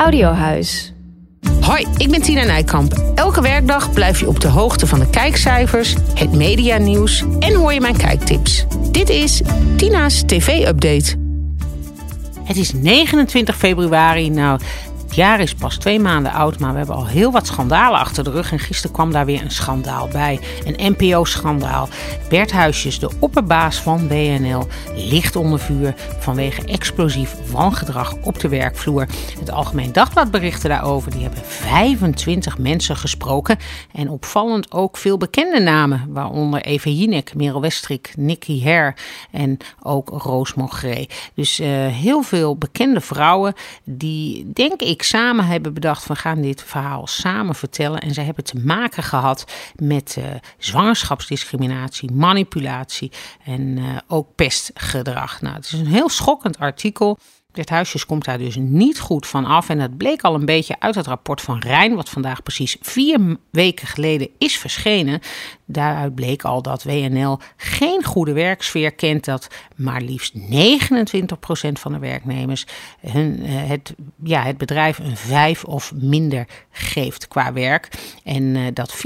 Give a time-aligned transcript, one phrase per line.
[0.00, 0.92] Audiohuis.
[1.60, 3.12] Hoi, ik ben Tina Nijkamp.
[3.14, 7.80] Elke werkdag blijf je op de hoogte van de kijkcijfers, het medianieuws en hoor je
[7.80, 8.66] mijn kijktips.
[8.90, 9.42] Dit is
[9.76, 11.16] Tina's TV-update.
[12.44, 14.30] Het is 29 februari.
[14.30, 14.60] Nou,
[15.10, 18.24] het jaar is pas twee maanden oud, maar we hebben al heel wat schandalen achter
[18.24, 18.52] de rug.
[18.52, 20.40] En gisteren kwam daar weer een schandaal bij.
[20.64, 21.88] Een NPO-schandaal.
[22.28, 29.06] Bert Huisjes, de opperbaas van BNL, ligt onder vuur vanwege explosief wangedrag op de werkvloer.
[29.38, 31.10] Het Algemeen Dagblad berichtte daarover.
[31.10, 33.58] Die hebben 25 mensen gesproken.
[33.92, 38.96] En opvallend ook veel bekende namen, waaronder Eva Jinek, Merel Westrik, Nicky Her
[39.30, 41.06] en ook Roos Mogré.
[41.34, 46.62] Dus uh, heel veel bekende vrouwen die, denk ik, samen hebben bedacht: we gaan dit
[46.62, 48.00] verhaal samen vertellen.
[48.00, 50.24] En ze hebben te maken gehad met uh,
[50.58, 53.12] zwangerschapsdiscriminatie, manipulatie
[53.44, 55.40] en uh, ook pestgedrag.
[55.40, 57.18] Nou, het is een heel schokkend artikel.
[57.52, 59.68] Dit Huisjes komt daar dus niet goed van af.
[59.68, 63.36] En dat bleek al een beetje uit het rapport van Rijn, wat vandaag precies vier
[63.50, 65.20] weken geleden is verschenen.
[65.72, 69.24] Daaruit bleek al dat WNL geen goede werksfeer kent.
[69.24, 70.40] Dat maar liefst 29%
[71.72, 72.66] van de werknemers
[73.00, 77.88] hun, eh, het, ja, het bedrijf een 5 of minder geeft qua werk.
[78.24, 78.96] En uh, dat 94%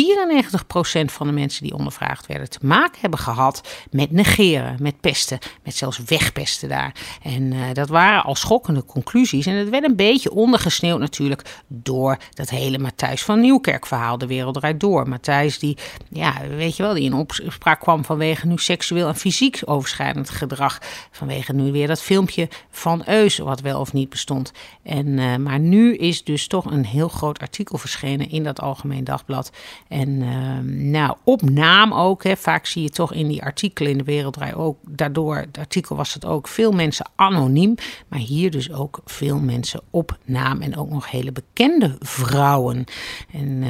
[1.04, 5.76] van de mensen die ondervraagd werden te maken hebben gehad met negeren, met pesten, met
[5.76, 6.94] zelfs wegpesten daar.
[7.22, 9.46] En uh, dat waren al schokkende conclusies.
[9.46, 14.18] En het werd een beetje ondergesneeuwd natuurlijk door dat hele Matthijs van Nieuwkerk verhaal.
[14.18, 15.08] De wereld draait door.
[15.08, 15.76] Matthijs die,
[16.08, 20.78] ja, weet je wel, die in opspraak kwam vanwege nu seksueel en fysiek overschrijdend gedrag.
[21.10, 24.52] Vanwege nu weer dat filmpje van Eus, wat wel of niet bestond.
[24.82, 29.04] En, uh, maar nu is dus toch een heel groot artikel verschenen in dat Algemeen
[29.04, 29.50] Dagblad.
[29.88, 30.58] En uh,
[30.90, 32.24] nou, op naam ook.
[32.24, 34.78] Hè, vaak zie je toch in die artikelen in de Wereldrij ook.
[34.88, 37.74] Daardoor, het artikel was het ook, veel mensen anoniem.
[38.08, 40.62] Maar hier dus ook veel mensen op naam.
[40.62, 42.84] En ook nog hele bekende vrouwen.
[43.32, 43.68] En uh,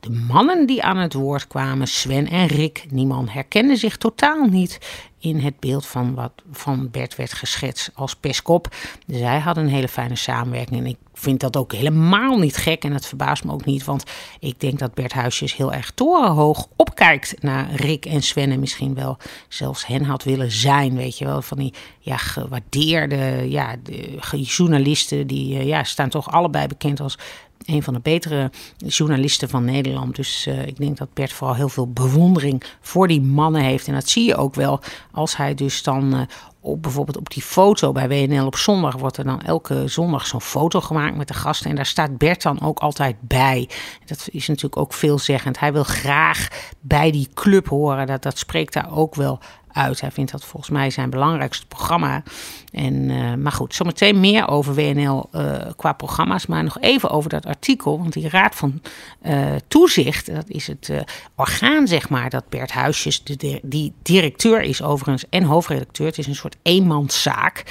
[0.00, 2.86] de mannen die aan het woord kwamen, En Rick.
[2.90, 4.78] Niemand herkende zich totaal niet
[5.20, 8.76] in het beeld van wat van Bert werd geschetst als peskop.
[9.06, 10.80] Dus zij hadden een hele fijne samenwerking.
[10.80, 12.84] En ik vind dat ook helemaal niet gek.
[12.84, 13.84] En dat verbaast me ook niet.
[13.84, 14.04] Want
[14.38, 18.50] ik denk dat Bert Huisjes heel erg torenhoog opkijkt naar Rick en Sven.
[18.50, 19.16] En misschien wel
[19.48, 20.96] zelfs hen had willen zijn.
[20.96, 25.26] Weet je wel, van die ja, gewaardeerde ja, de, journalisten.
[25.26, 27.18] Die ja, staan toch allebei bekend als
[27.70, 30.16] een van de betere journalisten van Nederland.
[30.16, 33.86] Dus uh, ik denk dat Bert vooral heel veel bewondering voor die mannen heeft.
[33.86, 34.80] En dat zie je ook wel
[35.12, 36.20] als hij dus dan uh,
[36.60, 40.40] op, bijvoorbeeld op die foto bij WNL op zondag wordt er dan elke zondag zo'n
[40.40, 41.70] foto gemaakt met de gasten.
[41.70, 43.68] En daar staat Bert dan ook altijd bij.
[44.06, 45.58] Dat is natuurlijk ook veelzeggend.
[45.58, 46.48] Hij wil graag
[46.80, 48.06] bij die club horen.
[48.06, 49.38] Dat, dat spreekt daar ook wel
[49.72, 50.00] uit.
[50.00, 52.22] Hij vindt dat volgens mij zijn belangrijkste programma.
[52.72, 56.46] En, uh, maar goed, zometeen meer over WNL uh, qua programma's.
[56.46, 57.98] Maar nog even over dat artikel.
[57.98, 58.80] Want die Raad van
[59.22, 60.90] uh, Toezicht, dat is het
[61.34, 66.06] orgaan, zeg maar, dat Bert Huisjes, de, die directeur is overigens en hoofdredacteur.
[66.06, 67.64] Het is een soort eenmanszaak.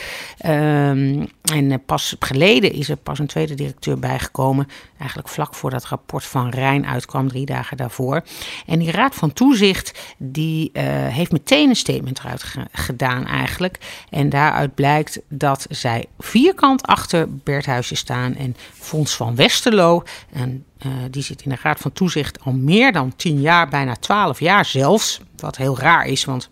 [0.45, 4.67] Um, en pas geleden is er pas een tweede directeur bijgekomen.
[4.97, 8.23] Eigenlijk vlak voor dat rapport van Rijn uitkwam, drie dagen daarvoor.
[8.65, 10.71] En die Raad van Toezicht, die
[11.09, 13.77] heeft meteen een statement eruit gedaan eigenlijk.
[14.09, 20.03] En daaruit blijkt dat zij vierkant achter Bert Huisjes staan en Fons van Westerlo.
[20.33, 23.95] En uh, die zit in de Raad van Toezicht al meer dan tien jaar, bijna
[23.95, 25.21] twaalf jaar zelfs.
[25.35, 26.49] Wat heel raar is, want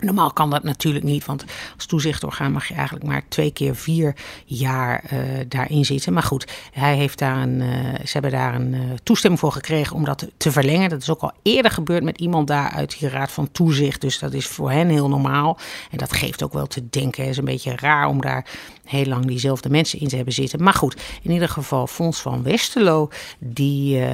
[0.00, 4.16] Normaal kan dat natuurlijk niet, want als toezichtorgaan mag je eigenlijk maar twee keer vier
[4.44, 6.12] jaar uh, daarin zitten.
[6.12, 9.96] Maar goed, hij heeft daar een, uh, ze hebben daar een uh, toestemming voor gekregen
[9.96, 10.88] om dat te verlengen.
[10.88, 14.00] Dat is ook al eerder gebeurd met iemand daar uit die raad van toezicht.
[14.00, 15.58] Dus dat is voor hen heel normaal.
[15.90, 17.22] En dat geeft ook wel te denken.
[17.22, 18.46] Het is een beetje raar om daar
[18.84, 20.62] heel lang diezelfde mensen in te hebben zitten.
[20.62, 24.04] Maar goed, in ieder geval Fons van Westerlo, die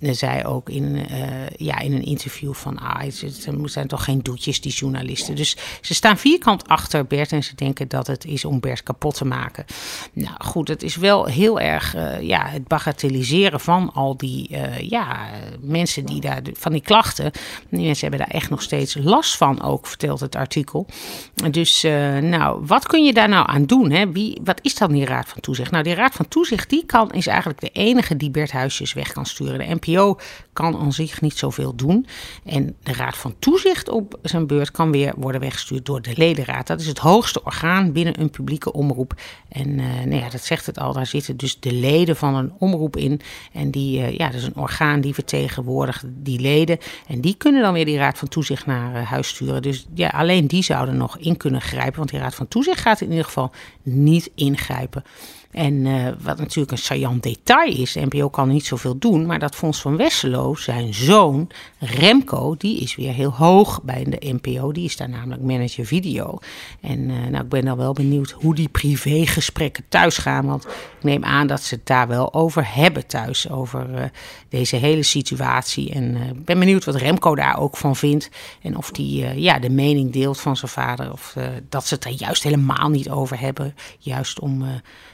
[0.00, 1.06] zei ook in,
[1.56, 2.78] ja, in een interview van...
[2.78, 5.31] Ah, het zijn toch geen doetjes, die journalisten.
[5.34, 9.14] Dus ze staan vierkant achter Bert en ze denken dat het is om Bert kapot
[9.14, 9.64] te maken.
[10.12, 14.78] Nou goed, het is wel heel erg uh, ja, het bagatelliseren van al die uh,
[14.78, 15.30] ja,
[15.60, 17.30] mensen die daar, van die klachten.
[17.70, 20.86] Die mensen hebben daar echt nog steeds last van ook, vertelt het artikel.
[21.50, 23.90] Dus uh, nou, wat kun je daar nou aan doen?
[23.90, 24.12] Hè?
[24.12, 25.70] Wie, wat is dan die Raad van Toezicht?
[25.70, 29.12] Nou, die Raad van Toezicht die kan, is eigenlijk de enige die Bert Huisjes weg
[29.12, 29.58] kan sturen.
[29.58, 30.18] De NPO
[30.52, 32.06] kan aan zich niet zoveel doen.
[32.44, 36.66] En de Raad van Toezicht op zijn beurt kan weer worden weggestuurd door de ledenraad.
[36.66, 39.14] Dat is het hoogste orgaan binnen een publieke omroep.
[39.48, 42.52] En uh, nou ja, dat zegt het al, daar zitten dus de leden van een
[42.58, 43.20] omroep in.
[43.52, 46.78] En die, uh, ja, dat is een orgaan die vertegenwoordigt die leden.
[47.06, 49.62] En die kunnen dan weer die Raad van Toezicht naar uh, huis sturen.
[49.62, 51.98] Dus ja, alleen die zouden nog in kunnen grijpen.
[51.98, 53.52] Want die Raad van Toezicht gaat in ieder geval
[53.82, 55.04] niet ingrijpen.
[55.52, 59.38] En uh, wat natuurlijk een saillant detail is, de NPO kan niet zoveel doen, maar
[59.38, 64.72] dat Fons van Wesselo, zijn zoon Remco, die is weer heel hoog bij de NPO.
[64.72, 66.38] Die is daar namelijk manager video.
[66.80, 71.02] En uh, nou, ik ben dan wel benieuwd hoe die privégesprekken thuis gaan, want ik
[71.02, 74.04] neem aan dat ze het daar wel over hebben thuis, over uh,
[74.48, 75.92] deze hele situatie.
[75.92, 78.30] En ik ben benieuwd wat Remco daar ook van vindt
[78.62, 81.36] en of die ja, de mening deelt van zijn vader, of
[81.68, 84.64] dat ze het er juist helemaal niet over hebben, juist om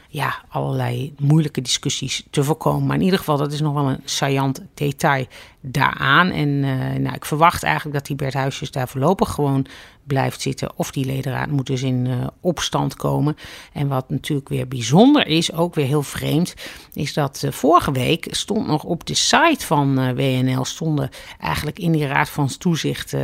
[0.09, 2.87] ja, allerlei moeilijke discussies te voorkomen.
[2.87, 5.27] Maar in ieder geval, dat is nog wel een saillant detail
[5.71, 6.31] daaraan.
[6.31, 9.67] En uh, nou, ik verwacht eigenlijk dat die Bert Huisjes daar voorlopig gewoon
[10.05, 10.71] blijft zitten.
[10.77, 13.37] Of die ledenraad moet dus in uh, opstand komen.
[13.73, 16.55] En wat natuurlijk weer bijzonder is, ook weer heel vreemd,
[16.93, 21.11] is dat uh, vorige week stond nog op de site van WNL stonden
[21.41, 23.15] eigenlijk in die raad van toezicht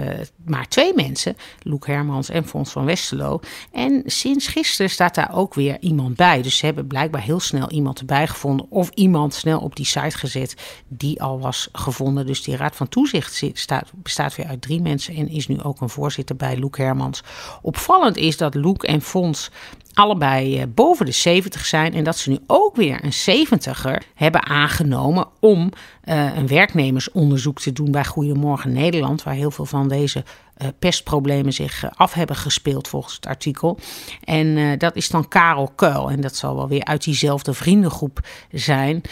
[0.44, 3.40] maar twee mensen, Loek Hermans en Fons van Westerlo.
[3.72, 6.42] En sinds gisteren staat daar ook weer iemand bij.
[6.42, 10.18] Dus ze hebben blijkbaar heel snel iemand erbij gevonden of iemand snel op die site
[10.18, 12.26] gezet die al was gevonden.
[12.26, 15.80] Dus die raad van toezicht staat, bestaat weer uit drie mensen en is nu ook
[15.80, 17.22] een voorzitter bij Loek Hermans.
[17.62, 19.50] Opvallend is dat Loek en Fons
[19.94, 24.46] allebei eh, boven de 70 zijn en dat ze nu ook weer een 70er hebben
[24.46, 25.72] aangenomen om
[26.04, 30.24] uh, een werknemersonderzoek te doen bij Goedemorgen Nederland, waar heel veel van deze
[30.58, 33.78] uh, pestproblemen zich af hebben gespeeld volgens het artikel.
[34.24, 36.10] En dat is dan Karel Kuil.
[36.10, 38.20] En dat zal wel weer uit diezelfde vriendengroep
[38.52, 39.02] zijn.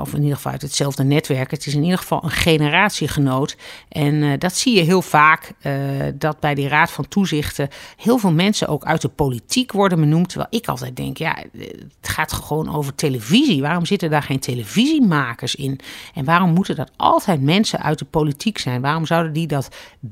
[0.00, 1.50] of in ieder geval uit hetzelfde netwerk.
[1.50, 3.56] Het is in ieder geval een generatiegenoot.
[3.88, 5.52] En dat zie je heel vaak.
[6.14, 10.15] dat bij die Raad van Toezichten heel veel mensen ook uit de politiek worden benoemd.
[10.24, 11.36] Terwijl ik altijd denk, ja,
[12.00, 13.62] het gaat gewoon over televisie.
[13.62, 15.80] Waarom zitten daar geen televisiemakers in?
[16.14, 18.80] En waarom moeten dat altijd mensen uit de politiek zijn?
[18.80, 19.68] Waarom zouden die dat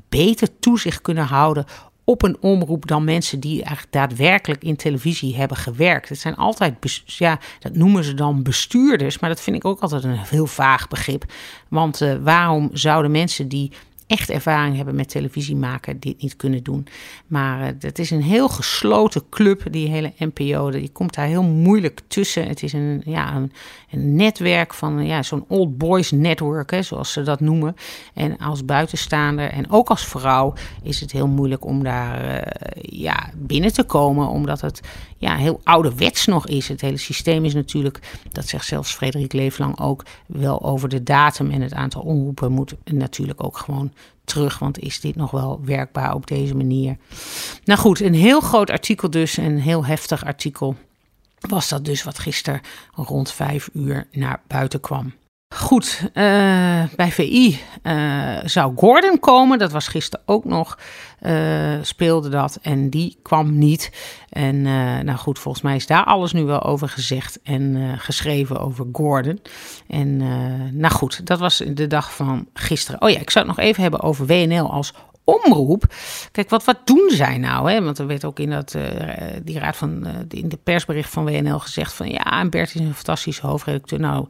[0.09, 1.65] beter toezicht kunnen houden
[2.05, 6.09] op een omroep dan mensen die eigenlijk daadwerkelijk in televisie hebben gewerkt.
[6.09, 10.03] Het zijn altijd, ja, dat noemen ze dan bestuurders, maar dat vind ik ook altijd
[10.03, 11.23] een heel vaag begrip.
[11.67, 13.71] Want uh, waarom zouden mensen die
[14.07, 16.87] echt ervaring hebben met televisie maken, dit niet kunnen doen.
[17.27, 20.71] Maar het is een heel gesloten club, die hele NPO.
[20.71, 22.47] Je komt daar heel moeilijk tussen.
[22.47, 23.51] Het is een, ja, een,
[24.15, 27.75] netwerk van ja, zo'n old boys network, hè, zoals ze dat noemen.
[28.13, 30.53] En als buitenstaander en ook als vrouw
[30.83, 32.41] is het heel moeilijk om daar uh,
[32.81, 34.81] ja, binnen te komen, omdat het
[35.17, 36.67] ja, heel ouderwets nog is.
[36.67, 37.99] Het hele systeem is natuurlijk,
[38.31, 42.75] dat zegt zelfs Frederik Leeflang ook, wel over de datum en het aantal omroepen moet
[42.83, 43.91] natuurlijk ook gewoon
[44.25, 44.59] terug.
[44.59, 46.97] Want is dit nog wel werkbaar op deze manier?
[47.63, 50.75] Nou goed, een heel groot artikel dus, een heel heftig artikel.
[51.39, 52.61] Was dat dus wat gisteren
[52.93, 55.13] rond vijf uur naar buiten kwam.
[55.49, 56.13] Goed, uh,
[56.95, 59.59] bij VI uh, zou Gordon komen.
[59.59, 60.77] Dat was gisteren ook nog.
[61.21, 63.91] Uh, speelde dat en die kwam niet.
[64.29, 64.61] En
[65.05, 69.41] nou goed, volgens mij is daar alles nu wel over gezegd en geschreven over Gordon.
[69.87, 70.17] En
[70.77, 73.01] nou goed, dat was de dag van gisteren.
[73.01, 74.93] Oh ja, ik zou het nog even hebben over WNL als
[75.23, 75.93] omroep.
[76.31, 77.71] Kijk, wat, wat doen zij nou?
[77.71, 77.83] Hè?
[77.83, 78.75] Want er werd ook in dat,
[79.43, 82.93] die raad van, in de persbericht van WNL gezegd van ja, en Bert is een
[82.93, 83.99] fantastische hoofdredacteur.
[83.99, 84.27] Nou,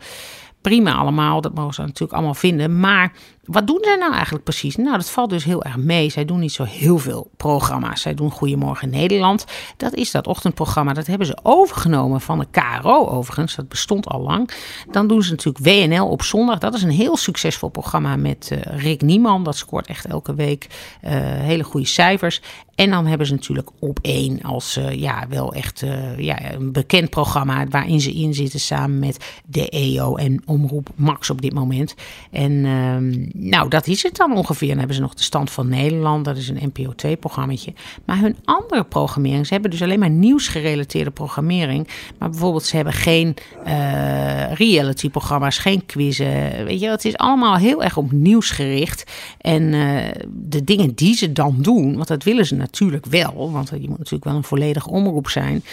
[0.65, 2.79] prima allemaal, dat mogen ze natuurlijk allemaal vinden.
[2.79, 3.11] Maar
[3.45, 4.75] wat doen zij nou eigenlijk precies?
[4.75, 6.09] Nou, dat valt dus heel erg mee.
[6.09, 8.01] Zij doen niet zo heel veel programma's.
[8.01, 9.45] Zij doen Goedemorgen Nederland.
[9.77, 10.93] Dat is dat ochtendprogramma.
[10.93, 13.55] Dat hebben ze overgenomen van de KRO overigens.
[13.55, 14.49] Dat bestond al lang.
[14.91, 16.59] Dan doen ze natuurlijk WNL op zondag.
[16.59, 19.43] Dat is een heel succesvol programma met uh, Rick Nieman.
[19.43, 20.67] Dat scoort echt elke week
[21.03, 22.41] uh, hele goede cijfers.
[22.75, 25.83] En dan hebben ze natuurlijk op één als uh, ja, wel echt
[26.17, 31.29] ja, een bekend programma waarin ze in zitten samen met de EO en Omroep Max
[31.29, 31.95] op dit moment.
[32.31, 34.67] En ehm, nou, dat is het dan ongeveer.
[34.67, 37.73] Dan hebben ze nog de Stand van Nederland, dat is een NPO 2-programmaatje.
[38.05, 41.87] Maar hun andere programmering, ze hebben dus alleen maar nieuwsgerelateerde programmering.
[42.19, 43.35] Maar bijvoorbeeld, ze hebben geen
[43.67, 46.65] uh, reality-programma's, geen quizzen.
[46.65, 49.11] Weet je, het is allemaal heel erg op nieuws gericht.
[49.41, 49.97] En uh,
[50.29, 53.97] de dingen die ze dan doen, want dat willen ze natuurlijk wel, want je moet
[53.97, 55.63] natuurlijk wel een volledige omroep zijn.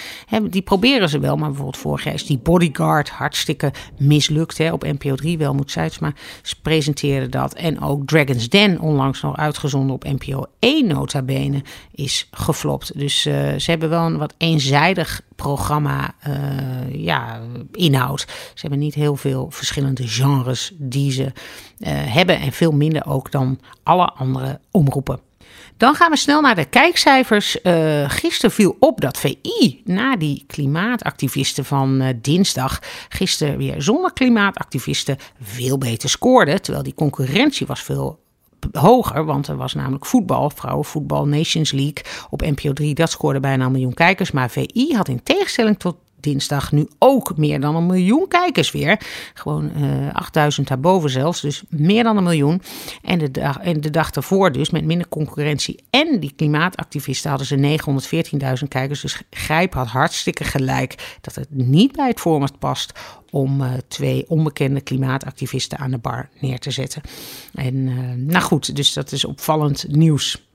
[0.50, 4.58] Die proberen ze wel, maar bijvoorbeeld vorig jaar is die Bodyguard hartstikke mislukt.
[4.58, 6.14] Hè, op NPO 3 wel, moet maar
[6.62, 7.51] presenteerde dat.
[7.54, 11.62] En ook Dragon's Den, onlangs nog uitgezonden op NPO 1 nota bene,
[11.94, 12.98] is geflopt.
[12.98, 17.40] Dus uh, ze hebben wel een wat eenzijdig programma uh, ja,
[17.72, 18.20] inhoud.
[18.54, 21.30] Ze hebben niet heel veel verschillende genres die ze uh,
[21.88, 22.40] hebben.
[22.40, 25.20] En veel minder ook dan alle andere omroepen.
[25.82, 27.56] Dan gaan we snel naar de kijkcijfers.
[27.62, 34.12] Uh, gisteren viel op dat VI na die klimaatactivisten van uh, dinsdag gisteren weer zonder
[34.12, 36.60] klimaatactivisten veel beter scoorde.
[36.60, 38.20] Terwijl die concurrentie was veel
[38.72, 42.94] hoger, want er was namelijk voetbal, vrouwenvoetbal, Nations League op NPO 3.
[42.94, 44.30] Dat scoorde bijna een miljoen kijkers.
[44.30, 49.00] Maar VI had in tegenstelling tot dinsdag nu ook meer dan een miljoen kijkers weer.
[49.34, 52.62] Gewoon uh, eh, 8000 daarboven zelfs, dus meer dan een miljoen.
[53.02, 57.46] En de, dag, en de dag ervoor dus, met minder concurrentie en die klimaatactivisten hadden
[57.46, 57.78] ze
[58.62, 59.00] 914.000 kijkers.
[59.00, 62.92] Dus Grijp had hartstikke gelijk dat het niet bij het format past
[63.30, 67.02] om uh, twee onbekende klimaatactivisten aan de bar neer te zetten.
[67.54, 70.51] En uh, nou goed, dus dat is opvallend nieuws.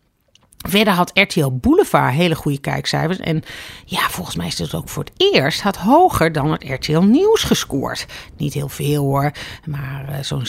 [0.57, 3.19] Verder had RTL Boulevard hele goede kijkcijfers.
[3.19, 3.43] En
[3.85, 7.43] ja, volgens mij is het ook voor het eerst had hoger dan het RTL Nieuws
[7.43, 8.05] gescoord.
[8.37, 9.31] Niet heel veel hoor,
[9.65, 10.47] maar uh, zo'n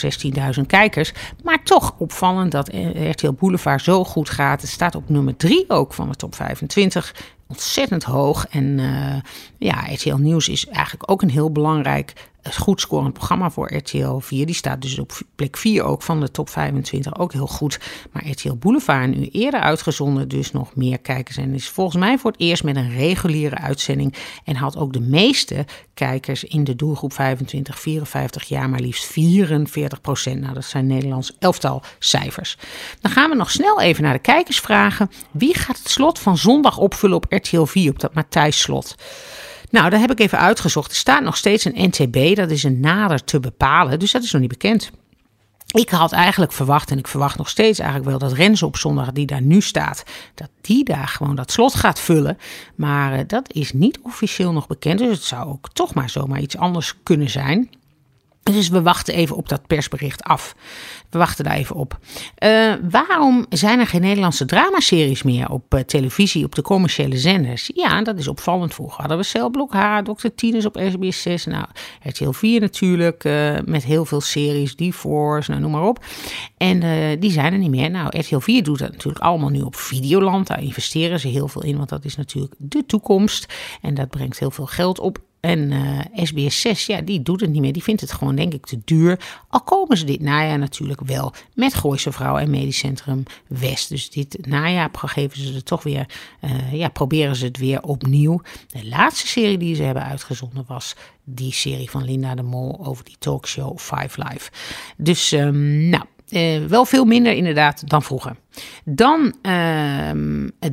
[0.59, 1.13] 16.000 kijkers.
[1.43, 2.71] Maar toch opvallend dat
[3.09, 4.61] RTL Boulevard zo goed gaat.
[4.61, 7.13] Het staat op nummer 3 ook van de top 25
[7.47, 8.47] ontzettend hoog.
[8.49, 9.15] En uh,
[9.57, 14.45] ja, RTL Nieuws is eigenlijk ook een heel belangrijk goed scorend programma voor RTL 4.
[14.45, 17.17] Die staat dus op plek 4 ook van de top 25.
[17.19, 17.79] Ook heel goed.
[18.11, 20.27] Maar RTL Boulevard nu eerder uitgezonden.
[20.27, 21.37] Dus nog meer kijkers.
[21.37, 24.13] En is volgens mij voor het eerst met een reguliere uitzending.
[24.43, 28.69] En had ook de meeste kijkers in de doelgroep 25, 54 jaar.
[28.69, 30.41] Maar liefst 44 procent.
[30.41, 32.57] Nou, dat zijn Nederlands elftal cijfers.
[33.01, 35.09] Dan gaan we nog snel even naar de kijkers vragen.
[35.31, 37.91] Wie gaat het slot van zondag opvullen op RTL 4?
[37.91, 38.95] Op dat Matthijs slot?
[39.69, 40.91] Nou, daar heb ik even uitgezocht.
[40.91, 44.31] Er staat nog steeds een NTB, dat is een nader te bepalen, dus dat is
[44.31, 44.91] nog niet bekend.
[45.71, 49.11] Ik had eigenlijk verwacht, en ik verwacht nog steeds eigenlijk wel, dat Renze op zondag,
[49.11, 50.03] die daar nu staat,
[50.35, 52.37] dat die daar gewoon dat slot gaat vullen.
[52.75, 56.39] Maar uh, dat is niet officieel nog bekend, dus het zou ook toch maar zomaar
[56.39, 57.69] iets anders kunnen zijn.
[58.51, 60.55] Dus we wachten even op dat persbericht af.
[61.09, 61.99] We wachten daar even op.
[62.43, 67.71] Uh, waarom zijn er geen Nederlandse dramaseries meer op uh, televisie, op de commerciële zenders?
[67.73, 68.73] Ja, dat is opvallend.
[68.73, 70.27] Vroeger hadden we Celblok H, Dr.
[70.35, 71.45] Tinus op SBS 6.
[71.45, 71.65] Nou,
[72.03, 76.05] RTL 4 natuurlijk, uh, met heel veel series, D-Force, nou, noem maar op.
[76.57, 76.79] En
[77.19, 77.91] die zijn er niet meer.
[77.91, 80.47] Nou, RTL 4 doet dat natuurlijk allemaal nu op Videoland.
[80.47, 83.53] Daar investeren ze heel veel in, want dat is natuurlijk de toekomst.
[83.81, 85.27] En dat brengt heel veel geld op.
[85.39, 85.73] En
[86.13, 87.73] SBS 6, ja, die doet het niet meer.
[87.73, 89.19] Die vindt het gewoon, denk ik, te duur.
[89.47, 93.89] Al komen ze dit najaar natuurlijk wel met Gooise Vrouw en Medisch Centrum West.
[93.89, 96.05] Dus dit najaar geven ze het toch weer,
[96.41, 98.41] uh, ja, proberen ze het weer opnieuw.
[98.67, 103.03] De laatste serie die ze hebben uitgezonden was die serie van Linda de Mol over
[103.03, 104.51] die talkshow Five Live.
[104.97, 108.35] Dus, um, nou, uh, wel veel minder inderdaad dan vroeger.
[108.85, 110.11] Dan uh,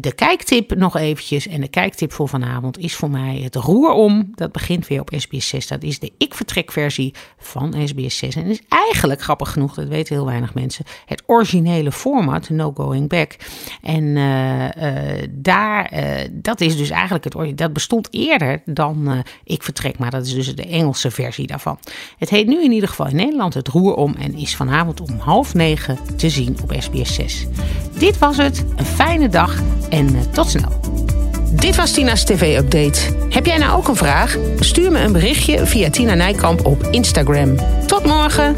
[0.00, 1.47] de kijktip nog eventjes.
[1.47, 4.31] En de kijktip voor vanavond is voor mij het roer om.
[4.35, 5.66] Dat begint weer op SBS 6.
[5.66, 8.35] Dat is de Ik Vertrek versie van SBS 6.
[8.35, 13.09] En is eigenlijk grappig genoeg, dat weten heel weinig mensen, het originele format, No Going
[13.09, 13.37] Back.
[13.83, 19.62] En uh, uh, daar, uh, dat is dus eigenlijk het Dat bestond eerder dan Ik
[19.62, 21.78] Vertrek, maar dat is dus de Engelse versie daarvan.
[22.19, 25.19] Het heet nu in ieder geval in Nederland het roer om en is vanavond om
[25.19, 27.47] half negen te zien op SBS 6.
[27.99, 28.64] Dit was het.
[28.76, 29.54] Een fijne dag
[29.88, 30.80] en uh, tot snel.
[31.50, 33.00] Dit was Tina's TV-update.
[33.30, 34.37] Heb jij nou ook een vraag?
[34.61, 37.56] Stuur me een berichtje via Tina Nijkamp op Instagram.
[37.87, 38.54] Tot morgen!